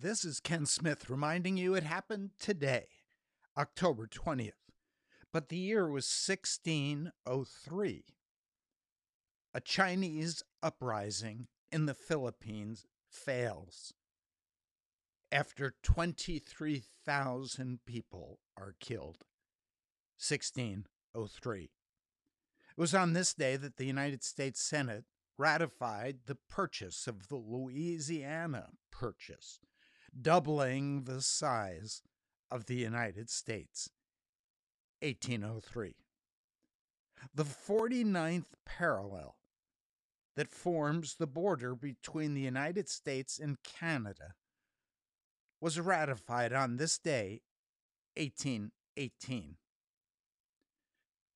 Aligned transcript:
This 0.00 0.24
is 0.24 0.38
Ken 0.38 0.64
Smith 0.64 1.10
reminding 1.10 1.56
you 1.56 1.74
it 1.74 1.82
happened 1.82 2.30
today, 2.38 2.86
October 3.56 4.06
20th, 4.06 4.52
but 5.32 5.48
the 5.48 5.56
year 5.56 5.90
was 5.90 6.04
1603. 6.04 8.04
A 9.52 9.60
Chinese 9.60 10.44
uprising 10.62 11.48
in 11.72 11.86
the 11.86 11.94
Philippines 11.94 12.86
fails 13.10 13.92
after 15.32 15.74
23,000 15.82 17.80
people 17.84 18.38
are 18.56 18.76
killed. 18.78 19.24
1603. 20.20 21.62
It 21.64 21.70
was 22.76 22.94
on 22.94 23.14
this 23.14 23.34
day 23.34 23.56
that 23.56 23.78
the 23.78 23.86
United 23.86 24.22
States 24.22 24.62
Senate 24.62 25.06
ratified 25.36 26.18
the 26.26 26.36
purchase 26.36 27.08
of 27.08 27.26
the 27.26 27.36
Louisiana 27.36 28.68
Purchase, 28.92 29.58
doubling 30.20 31.04
the 31.04 31.20
size 31.20 32.02
of 32.50 32.66
the 32.66 32.76
United 32.76 33.30
States. 33.30 33.90
1803. 35.00 35.94
The 37.34 37.44
49th 37.44 38.52
parallel 38.64 39.36
that 40.36 40.50
forms 40.50 41.16
the 41.16 41.26
border 41.26 41.74
between 41.74 42.34
the 42.34 42.40
United 42.40 42.88
States 42.88 43.38
and 43.38 43.62
Canada 43.62 44.34
was 45.60 45.80
ratified 45.80 46.52
on 46.52 46.76
this 46.76 46.98
day, 46.98 47.42
1818. 48.16 49.56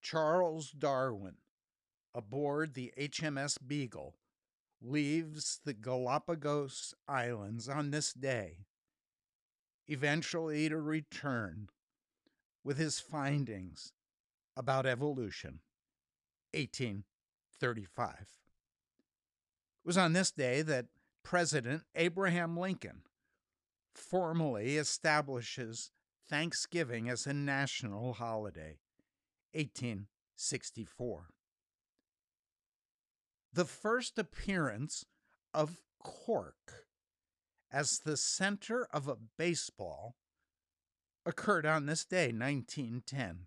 Charles 0.00 0.70
Darwin, 0.70 1.36
aboard 2.14 2.74
the 2.74 2.92
HMS 2.98 3.58
Beagle, 3.64 4.14
leaves 4.80 5.60
the 5.64 5.74
Galapagos 5.74 6.94
Islands 7.08 7.68
on 7.68 7.90
this 7.90 8.12
day, 8.12 8.66
eventually 9.92 10.68
to 10.68 10.78
return 10.78 11.68
with 12.64 12.78
his 12.78 12.98
findings 12.98 13.92
about 14.56 14.86
evolution. 14.86 15.60
1835. 16.54 18.14
It 18.20 18.26
was 19.86 19.98
on 19.98 20.12
this 20.12 20.30
day 20.30 20.62
that 20.62 20.86
President 21.22 21.82
Abraham 21.94 22.56
Lincoln 22.56 23.02
formally 23.94 24.76
establishes 24.76 25.90
Thanksgiving 26.28 27.08
as 27.08 27.26
a 27.26 27.32
national 27.32 28.14
holiday. 28.14 28.78
1864. 29.54 31.26
The 33.52 33.64
first 33.66 34.18
appearance 34.18 35.04
of 35.52 35.82
cork 36.02 36.81
as 37.72 38.00
the 38.00 38.16
center 38.16 38.86
of 38.92 39.08
a 39.08 39.16
baseball 39.38 40.14
occurred 41.24 41.64
on 41.64 41.86
this 41.86 42.04
day, 42.04 42.26
1910. 42.26 43.46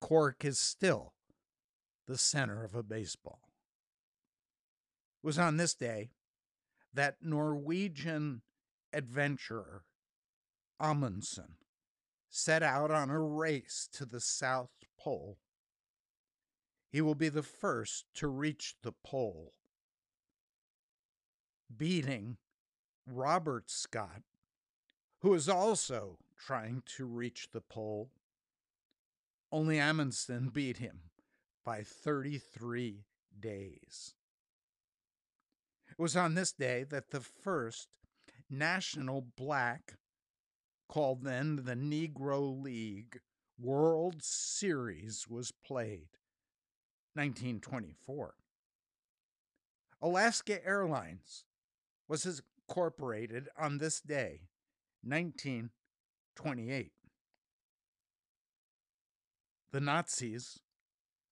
Cork 0.00 0.44
is 0.44 0.58
still 0.58 1.12
the 2.06 2.16
center 2.16 2.64
of 2.64 2.74
a 2.74 2.82
baseball. 2.82 3.40
It 5.22 5.26
was 5.26 5.38
on 5.38 5.58
this 5.58 5.74
day 5.74 6.10
that 6.94 7.16
Norwegian 7.22 8.42
adventurer 8.92 9.84
Amundsen 10.80 11.56
set 12.28 12.62
out 12.62 12.90
on 12.90 13.10
a 13.10 13.20
race 13.20 13.88
to 13.92 14.06
the 14.06 14.20
South 14.20 14.70
Pole. 14.98 15.38
He 16.90 17.00
will 17.00 17.14
be 17.14 17.28
the 17.28 17.42
first 17.42 18.06
to 18.14 18.26
reach 18.26 18.74
the 18.82 18.92
pole, 19.04 19.52
beating 21.74 22.38
Robert 23.06 23.70
Scott, 23.70 24.22
who 25.20 25.34
is 25.34 25.48
also 25.48 26.18
trying 26.38 26.82
to 26.96 27.04
reach 27.04 27.48
the 27.52 27.60
pole. 27.60 28.10
Only 29.50 29.78
Amundsen 29.78 30.48
beat 30.48 30.78
him 30.78 31.10
by 31.64 31.82
33 31.82 33.04
days. 33.38 34.14
It 35.90 35.98
was 35.98 36.16
on 36.16 36.34
this 36.34 36.52
day 36.52 36.84
that 36.84 37.10
the 37.10 37.20
first 37.20 37.88
National 38.48 39.26
Black, 39.36 39.94
called 40.88 41.22
then 41.22 41.60
the 41.64 41.74
Negro 41.74 42.62
League 42.62 43.20
World 43.58 44.22
Series, 44.22 45.26
was 45.28 45.52
played. 45.52 46.08
1924. 47.14 48.34
Alaska 50.00 50.66
Airlines 50.66 51.44
was 52.08 52.42
incorporated 52.72 53.48
on 53.58 53.76
this 53.76 54.00
day, 54.00 54.48
1928. 55.04 56.92
The 59.72 59.80
Nazis 59.80 60.58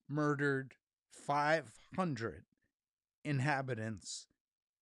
murdered 0.06 0.74
500 1.10 2.44
inhabitants 3.24 4.26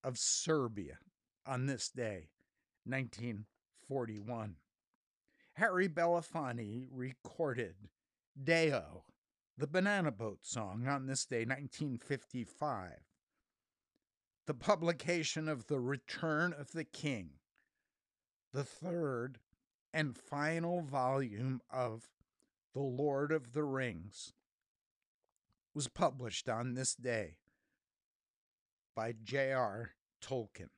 of 0.02 0.18
Serbia 0.18 0.98
on 1.46 1.66
this 1.66 1.90
day, 1.90 2.30
1941. 2.84 4.56
Harry 5.54 5.88
Belafonte 5.88 6.88
recorded 6.90 7.74
Day-O, 8.42 9.04
the 9.56 9.66
Banana 9.68 10.10
Boat 10.10 10.38
song, 10.42 10.88
on 10.88 11.06
this 11.06 11.24
day, 11.24 11.44
1955. 11.44 13.07
The 14.48 14.54
publication 14.54 15.46
of 15.46 15.66
The 15.66 15.78
Return 15.78 16.54
of 16.54 16.72
the 16.72 16.84
King, 16.84 17.32
the 18.54 18.64
third 18.64 19.40
and 19.92 20.16
final 20.16 20.80
volume 20.80 21.60
of 21.70 22.08
The 22.72 22.80
Lord 22.80 23.30
of 23.30 23.52
the 23.52 23.62
Rings, 23.62 24.32
was 25.74 25.86
published 25.86 26.48
on 26.48 26.72
this 26.72 26.94
day 26.94 27.36
by 28.96 29.12
J.R. 29.22 29.90
Tolkien. 30.22 30.70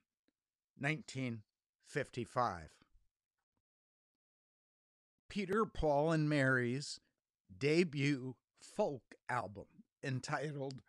1955. 0.77 2.71
Peter, 5.29 5.65
Paul, 5.65 6.11
and 6.11 6.27
Mary's 6.27 6.99
debut 7.57 8.35
folk 8.61 9.15
album 9.29 9.67
entitled 10.03 10.81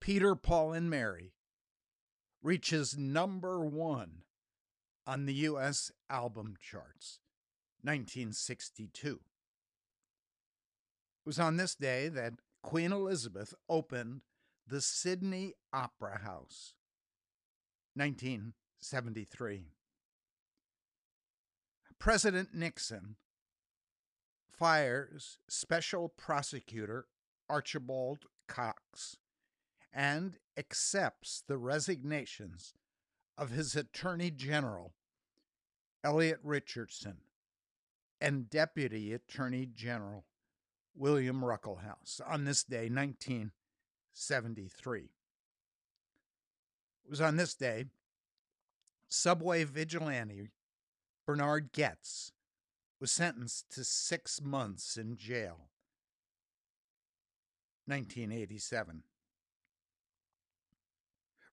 Peter, 0.00 0.34
Paul, 0.34 0.72
and 0.72 0.88
Mary 0.88 1.34
reaches 2.42 2.96
number 2.96 3.60
one 3.60 4.22
on 5.06 5.26
the 5.26 5.34
U.S. 5.34 5.92
album 6.10 6.54
charts, 6.60 7.20
1962. 7.82 9.08
It 9.08 9.20
was 11.24 11.38
on 11.38 11.56
this 11.56 11.74
day 11.74 12.08
that 12.08 12.34
Queen 12.62 12.92
Elizabeth 12.92 13.54
opened 13.68 14.22
the 14.66 14.80
Sydney 14.80 15.54
Opera 15.72 16.20
House, 16.24 16.74
1973. 17.94 19.72
President 21.98 22.48
Nixon 22.52 23.16
fires 24.50 25.38
Special 25.48 26.08
Prosecutor 26.08 27.06
Archibald 27.48 28.26
Cox 28.48 29.16
and 29.92 30.38
accepts 30.56 31.42
the 31.46 31.58
resignations 31.58 32.72
of 33.36 33.50
his 33.50 33.76
Attorney 33.76 34.30
General, 34.30 34.94
Elliot 36.04 36.38
Richardson, 36.42 37.18
and 38.20 38.48
Deputy 38.48 39.12
Attorney 39.12 39.66
General, 39.66 40.24
William 40.94 41.42
Ruckelshaus, 41.42 42.20
on 42.26 42.44
this 42.44 42.62
day, 42.62 42.88
1973. 42.88 45.10
It 47.04 47.10
was 47.10 47.20
on 47.20 47.36
this 47.36 47.54
day 47.54 47.86
subway 49.08 49.64
vigilante 49.64 50.50
Bernard 51.26 51.72
Goetz 51.72 52.30
was 53.00 53.10
sentenced 53.10 53.68
to 53.74 53.82
six 53.84 54.40
months 54.40 54.96
in 54.96 55.16
jail. 55.16 55.68
1987. 57.86 59.02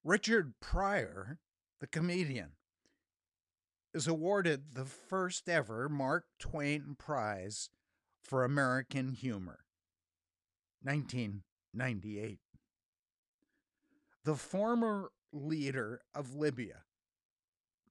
Richard 0.02 0.54
Pryor, 0.60 1.38
the 1.78 1.86
comedian, 1.86 2.52
is 3.92 4.06
awarded 4.06 4.74
the 4.74 4.86
first 4.86 5.46
ever 5.46 5.90
Mark 5.90 6.24
Twain 6.38 6.96
Prize 6.98 7.68
for 8.22 8.42
American 8.42 9.12
Humor. 9.12 9.60
1998. 10.82 12.38
The 14.24 14.36
former 14.36 15.12
leader 15.32 16.00
of 16.14 16.34
Libya 16.34 16.84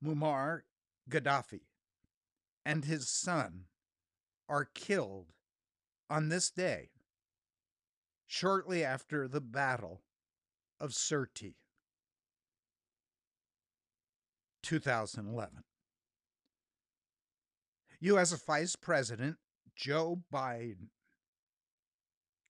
Muammar 0.04 0.62
Gaddafi 1.08 1.62
and 2.66 2.86
his 2.86 3.08
son 3.08 3.66
are 4.48 4.66
killed 4.66 5.34
on 6.10 6.30
this 6.30 6.50
day, 6.50 6.90
shortly 8.26 8.84
after 8.84 9.28
the 9.28 9.42
Battle 9.42 10.02
of 10.80 10.92
Sirte, 10.92 11.54
2011. 14.70 15.64
U.S. 18.02 18.32
Vice 18.46 18.76
President 18.76 19.38
Joe 19.76 20.22
Biden 20.32 20.90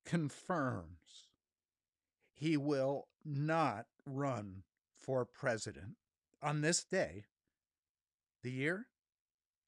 confirms 0.05 1.29
he 2.35 2.57
will 2.57 3.07
not 3.23 3.85
run 4.05 4.63
for 4.99 5.23
president 5.23 5.95
on 6.43 6.59
this 6.59 6.83
day, 6.83 7.23
the 8.43 8.51
year 8.51 8.87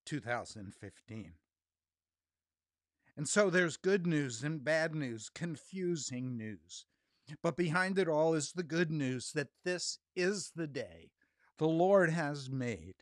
2015. 0.06 1.32
And 3.16 3.30
so 3.30 3.50
there's 3.50 3.78
good 3.78 4.06
news 4.06 4.44
and 4.44 4.62
bad 4.62 4.94
news, 4.94 5.30
confusing 5.34 6.36
news. 6.36 6.86
But 7.42 7.56
behind 7.56 7.98
it 7.98 8.10
all 8.10 8.34
is 8.34 8.52
the 8.52 8.64
good 8.64 8.92
news 8.92 9.32
that 9.36 9.52
this 9.64 10.00
is 10.18 10.52
the 10.54 10.68
day 10.68 11.12
the 11.58 11.68
Lord 11.68 12.10
has 12.10 12.50
made. 12.50 12.96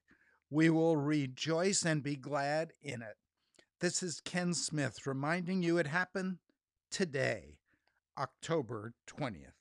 We 0.49 0.69
will 0.69 0.97
rejoice 0.97 1.85
and 1.85 2.01
be 2.01 2.15
glad 2.15 2.73
in 2.81 3.01
it. 3.01 3.15
This 3.79 4.03
is 4.03 4.19
Ken 4.19 4.53
Smith 4.53 5.05
reminding 5.05 5.63
you 5.63 5.77
it 5.77 5.87
happened 5.87 6.39
today, 6.91 7.59
October 8.17 8.93
20th. 9.07 9.58